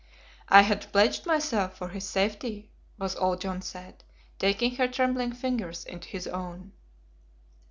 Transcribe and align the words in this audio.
"I 0.49 0.63
had 0.63 0.91
pledged 0.91 1.27
myself 1.27 1.77
for 1.77 1.89
his 1.89 2.09
safety," 2.09 2.71
was 2.97 3.13
all 3.15 3.35
John 3.35 3.61
said, 3.61 4.03
taking 4.39 4.77
her 4.77 4.87
trembling 4.87 5.31
fingers 5.33 5.85
into 5.85 6.07
his 6.09 6.25
own. 6.25 6.71